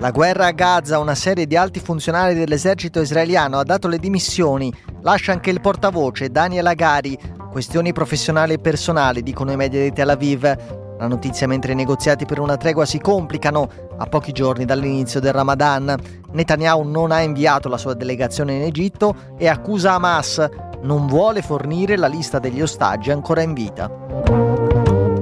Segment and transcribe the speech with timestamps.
[0.00, 4.72] La guerra a Gaza, una serie di alti funzionari dell'esercito israeliano ha dato le dimissioni.
[5.02, 7.18] Lascia anche il portavoce Daniel Agari.
[7.50, 10.56] Questioni professionali e personali, dicono i media di Tel Aviv.
[10.98, 13.68] La notizia mentre i negoziati per una tregua si complicano
[13.98, 15.94] a pochi giorni dall'inizio del Ramadan.
[16.32, 20.48] Netanyahu non ha inviato la sua delegazione in Egitto e accusa Hamas.
[20.80, 24.39] Non vuole fornire la lista degli ostaggi ancora in vita.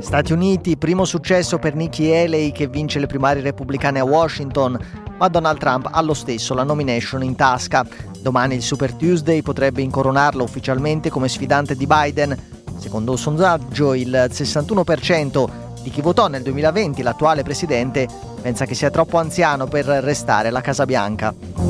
[0.01, 4.79] Stati Uniti, primo successo per Nikki Haley che vince le primarie repubblicane a Washington,
[5.19, 7.87] ma Donald Trump ha lo stesso la nomination in tasca.
[8.21, 12.37] Domani il Super Tuesday potrebbe incoronarlo ufficialmente come sfidante di Biden.
[12.79, 15.48] Secondo un sondaggio il 61%
[15.83, 18.07] di chi votò nel 2020 l'attuale presidente
[18.41, 21.68] pensa che sia troppo anziano per restare alla Casa Bianca.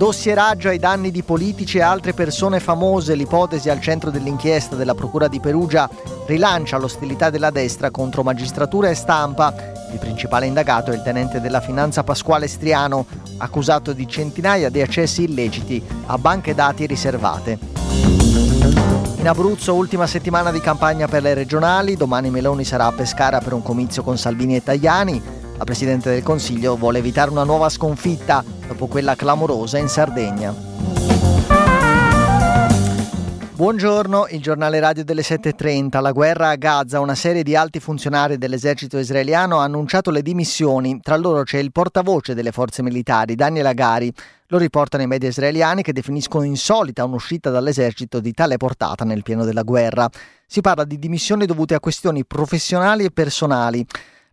[0.00, 5.28] Dossieraggio ai danni di politici e altre persone famose, l'ipotesi al centro dell'inchiesta della Procura
[5.28, 5.90] di Perugia
[6.24, 9.52] rilancia l'ostilità della destra contro magistratura e stampa.
[9.92, 13.04] Il principale indagato è il tenente della finanza Pasquale Striano,
[13.36, 17.58] accusato di centinaia di accessi illeciti a banche dati riservate.
[19.18, 23.52] In Abruzzo, ultima settimana di campagna per le regionali, domani Meloni sarà a Pescara per
[23.52, 25.39] un comizio con Salvini e Tajani.
[25.60, 30.54] La Presidente del Consiglio vuole evitare una nuova sconfitta dopo quella clamorosa in Sardegna.
[33.52, 36.00] Buongiorno, il giornale radio delle 7.30.
[36.00, 40.98] La guerra a Gaza, una serie di alti funzionari dell'esercito israeliano ha annunciato le dimissioni.
[41.02, 44.10] Tra loro c'è il portavoce delle forze militari, Daniel Agari.
[44.46, 49.44] Lo riportano i media israeliani che definiscono insolita un'uscita dall'esercito di tale portata nel pieno
[49.44, 50.08] della guerra.
[50.46, 53.86] Si parla di dimissioni dovute a questioni professionali e personali.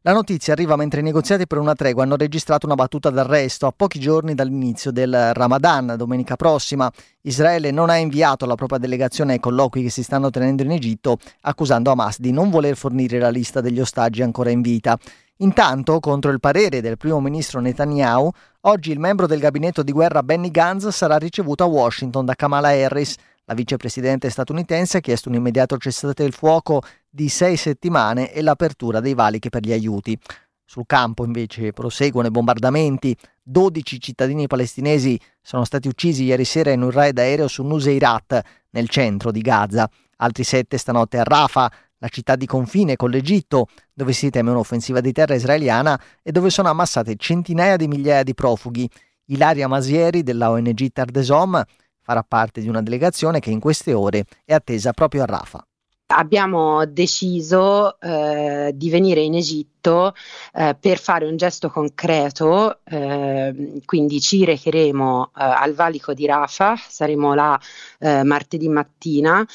[0.08, 3.74] La notizia arriva mentre i negoziati per una tregua hanno registrato una battuta d'arresto a
[3.76, 6.90] pochi giorni dall'inizio del Ramadan, domenica prossima.
[7.24, 11.18] Israele non ha inviato la propria delegazione ai colloqui che si stanno tenendo in Egitto,
[11.42, 14.98] accusando Hamas di non voler fornire la lista degli ostaggi ancora in vita.
[15.40, 18.32] Intanto, contro il parere del primo ministro Netanyahu,
[18.62, 22.70] oggi il membro del gabinetto di guerra Benny Gantz sarà ricevuto a Washington da Kamala
[22.70, 23.14] Harris.
[23.44, 26.82] La vicepresidente statunitense ha chiesto un immediato cessate il fuoco
[27.18, 30.16] di sei settimane e l'apertura dei valichi per gli aiuti.
[30.64, 33.18] Sul campo invece proseguono i bombardamenti.
[33.42, 38.88] 12 cittadini palestinesi sono stati uccisi ieri sera in un raid aereo su Nuseirat, nel
[38.88, 39.90] centro di Gaza.
[40.18, 45.02] Altri sette stanotte a Rafah, la città di confine con l'Egitto, dove si teme un'offensiva
[45.02, 48.88] di terra israeliana e dove sono ammassate centinaia di migliaia di profughi.
[49.30, 51.64] Ilaria Masieri della ONG Tardesom
[52.00, 55.68] farà parte di una delegazione che in queste ore è attesa proprio a Rafa.
[56.10, 60.14] Abbiamo deciso eh, di venire in Egitto
[60.54, 66.78] eh, per fare un gesto concreto, eh, quindi ci recheremo eh, al valico di Rafa,
[66.78, 67.60] saremo là
[68.00, 69.46] eh, martedì mattina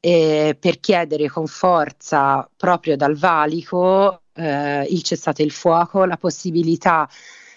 [0.00, 7.08] per chiedere con forza proprio dal valico eh, il cessate il fuoco, la possibilità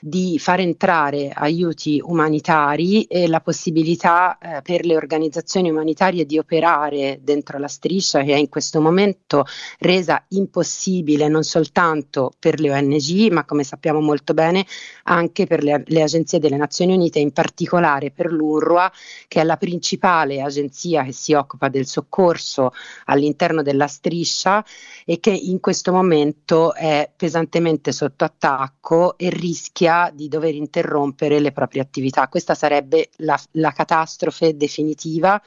[0.06, 7.20] di far entrare aiuti umanitari e la possibilità eh, per le organizzazioni umanitarie di operare
[7.22, 9.46] dentro la striscia che è in questo momento
[9.80, 14.66] resa impossibile non soltanto per le ONG, ma come sappiamo molto bene
[15.04, 18.92] anche per le, le agenzie delle Nazioni Unite, in particolare per l'UNRWA,
[19.30, 22.74] che è la principale agenzia che si occupa del soccorso
[23.06, 24.66] all'interno della striscia
[25.06, 31.52] e che in questo momento è pesantemente sotto attacco e rischia di dover interrompere le
[31.52, 32.28] proprie attività.
[32.28, 35.42] Questa sarebbe la, la catastrofe definitiva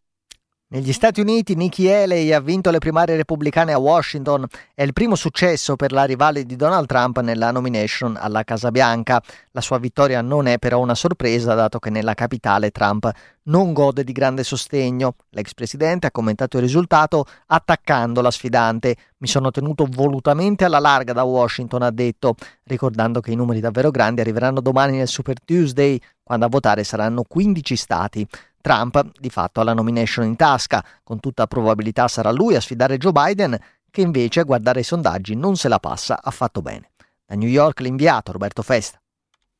[0.68, 4.44] negli Stati Uniti Nikki Haley ha vinto le primarie repubblicane a Washington.
[4.74, 9.22] È il primo successo per la rivale di Donald Trump nella nomination alla Casa Bianca.
[9.52, 13.08] La sua vittoria non è però una sorpresa, dato che nella capitale Trump
[13.44, 15.14] non gode di grande sostegno.
[15.30, 18.96] L'ex presidente ha commentato il risultato attaccando la sfidante.
[19.18, 22.34] Mi sono tenuto volutamente alla larga da Washington, ha detto,
[22.64, 27.22] ricordando che i numeri davvero grandi arriveranno domani nel Super Tuesday, quando a votare saranno
[27.22, 28.26] 15 stati.
[28.66, 32.98] Trump di fatto ha la nomination in tasca, con tutta probabilità sarà lui a sfidare
[32.98, 33.56] Joe Biden,
[33.92, 36.90] che invece a guardare i sondaggi non se la passa affatto bene.
[37.24, 39.00] Da New York l'inviato Roberto Festa.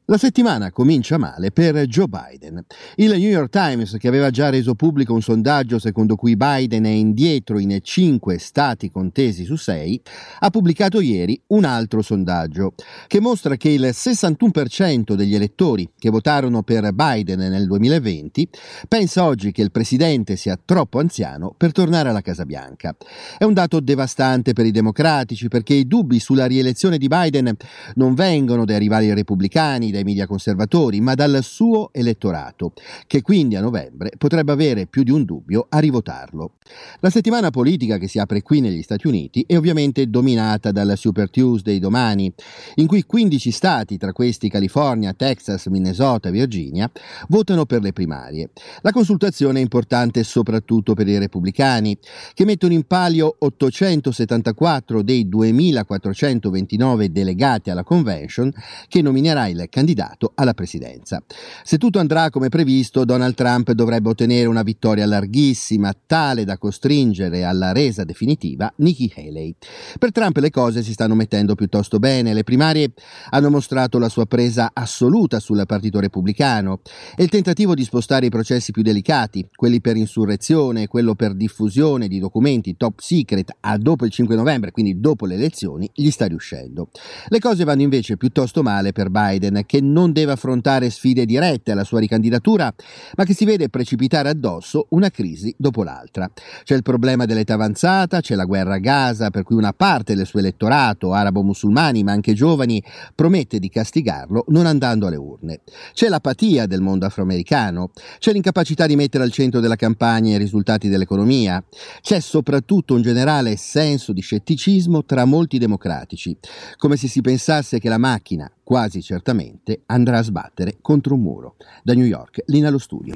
[0.09, 2.65] La settimana comincia male per Joe Biden.
[2.95, 6.91] Il New York Times, che aveva già reso pubblico un sondaggio secondo cui Biden è
[6.91, 10.01] indietro in cinque stati contesi su sei,
[10.39, 12.75] ha pubblicato ieri un altro sondaggio
[13.09, 18.49] che mostra che il 61% degli elettori che votarono per Biden nel 2020
[18.87, 22.95] pensa oggi che il presidente sia troppo anziano per tornare alla Casa Bianca.
[23.37, 27.53] È un dato devastante per i democratici perché i dubbi sulla rielezione di Biden
[27.95, 32.73] non vengono dai rivali repubblicani, dai media conservatori, ma dal suo elettorato,
[33.07, 36.53] che quindi a novembre potrebbe avere più di un dubbio a rivotarlo.
[37.01, 41.31] La settimana politica che si apre qui negli Stati Uniti è ovviamente dominata dal Super
[41.31, 42.33] Tuesday domani,
[42.75, 46.91] in cui 15 stati, tra questi California, Texas, Minnesota e Virginia,
[47.29, 48.51] votano per le primarie.
[48.83, 51.97] La consultazione è importante soprattutto per i repubblicani,
[52.35, 58.53] che mettono in palio 874 dei 2429 delegati alla convention
[58.89, 59.86] che nominerà il candidato
[60.35, 61.23] alla presidenza.
[61.63, 67.45] Se tutto andrà come previsto, Donald Trump dovrebbe ottenere una vittoria larghissima, tale da costringere
[67.45, 69.55] alla resa definitiva Nikki Haley.
[69.99, 72.93] Per Trump le cose si stanno mettendo piuttosto bene, le primarie
[73.31, 76.81] hanno mostrato la sua presa assoluta sul partito repubblicano
[77.17, 81.35] e il tentativo di spostare i processi più delicati, quelli per insurrezione e quello per
[81.35, 86.11] diffusione di documenti top secret a dopo il 5 novembre, quindi dopo le elezioni, gli
[86.11, 86.91] sta riuscendo.
[87.29, 91.85] Le cose vanno invece piuttosto male per Biden, che non deve affrontare sfide dirette alla
[91.85, 92.73] sua ricandidatura,
[93.17, 96.31] ma che si vede precipitare addosso una crisi dopo l'altra.
[96.65, 100.25] C'è il problema dell'età avanzata, c'è la guerra a Gaza, per cui una parte del
[100.25, 102.83] suo elettorato, arabo-musulmani, ma anche giovani,
[103.15, 105.61] promette di castigarlo non andando alle urne.
[105.93, 110.89] C'è l'apatia del mondo afroamericano, c'è l'incapacità di mettere al centro della campagna i risultati
[110.89, 111.63] dell'economia,
[112.01, 116.37] c'è soprattutto un generale senso di scetticismo tra molti democratici,
[116.77, 121.55] come se si pensasse che la macchina, quasi certamente, andrà a sbattere contro un muro.
[121.85, 123.15] Da New York, Lina lo studio.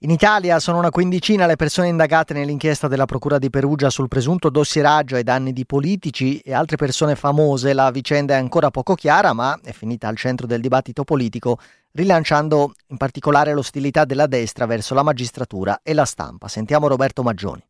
[0.00, 4.48] In Italia sono una quindicina le persone indagate nell'inchiesta della Procura di Perugia sul presunto
[4.48, 7.74] dossieraggio ai danni di politici e altre persone famose.
[7.74, 11.58] La vicenda è ancora poco chiara, ma è finita al centro del dibattito politico,
[11.92, 16.48] rilanciando in particolare l'ostilità della destra verso la magistratura e la stampa.
[16.48, 17.62] Sentiamo Roberto Maggioni.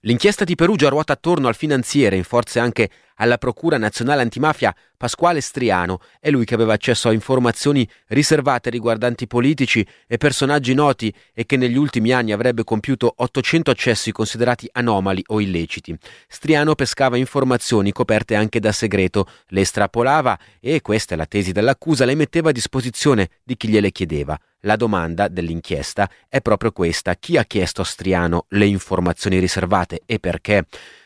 [0.00, 5.40] L'inchiesta di Perugia ruota attorno al finanziere, in forze anche alla Procura Nazionale Antimafia Pasquale
[5.40, 6.00] Striano.
[6.18, 11.56] È lui che aveva accesso a informazioni riservate riguardanti politici e personaggi noti e che
[11.56, 15.96] negli ultimi anni avrebbe compiuto 800 accessi considerati anomali o illeciti.
[16.28, 22.04] Striano pescava informazioni coperte anche da segreto, le estrapolava e, questa è la tesi dell'accusa,
[22.04, 24.38] le metteva a disposizione di chi gliele chiedeva.
[24.60, 30.18] La domanda dell'inchiesta è proprio questa: chi ha chiesto a Striano le informazioni riservate e
[30.18, 30.64] perché?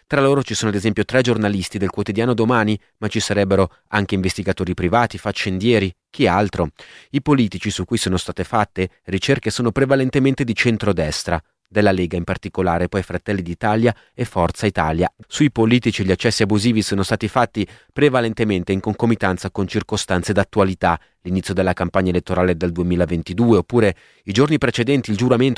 [0.08, 4.14] Tra loro ci sono ad esempio tre giornalisti del quotidiano Domani, ma ci sarebbero anche
[4.14, 6.70] investigatori privati, faccendieri, chi altro?
[7.10, 11.38] I politici su cui sono state fatte ricerche sono prevalentemente di centrodestra,
[11.68, 15.12] della Lega in particolare, poi Fratelli d'Italia e Forza Italia.
[15.26, 21.52] Sui politici gli accessi abusivi sono stati fatti prevalentemente in concomitanza con circostanze d'attualità, l'inizio
[21.52, 25.56] della campagna elettorale del 2022 oppure i giorni precedenti il giuramento